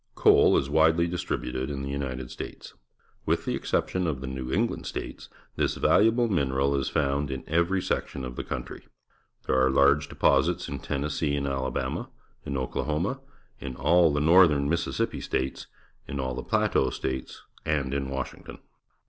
—Coal 0.15 0.57
is 0.57 0.67
wadely 0.67 1.05
distributed 1.05 1.69
in 1.69 1.83
the 1.83 1.95
L'nited 1.95 2.31
States. 2.31 2.73
With 3.27 3.45
the 3.45 3.53
exception 3.53 4.07
of 4.07 4.19
the 4.19 4.25
New 4.25 4.51
England 4.51 4.87
States, 4.87 5.29
this 5.57 5.75
valuable 5.75 6.27
mineral 6.27 6.75
is 6.75 6.89
found 6.89 7.29
in 7.29 7.43
every 7.47 7.83
section 7.83 8.25
of 8.25 8.35
the 8.35 8.43
country. 8.43 8.87
There 9.45 9.63
are 9.63 9.69
large 9.69 10.09
deposits 10.09 10.67
in 10.67 10.79
Tennes 10.79 11.13
see 11.19 11.35
and 11.35 11.45
Alabama, 11.45 12.09
in 12.47 12.57
Oklahoma, 12.57 13.19
in 13.59 13.75
all 13.75 14.11
the 14.11 14.19
Northern 14.21 14.67
IMississippi 14.67 15.21
States, 15.21 15.67
in 16.07 16.19
all 16.19 16.33
the 16.33 16.41
Plateau 16.41 16.89
States, 16.89 17.43
and 17.63 17.93
in 17.93 18.09
Washington. 18.09 18.57